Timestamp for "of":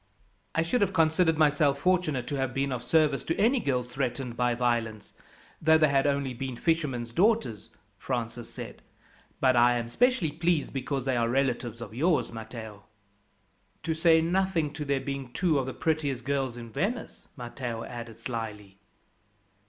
2.71-2.81, 11.81-11.93, 15.59-15.67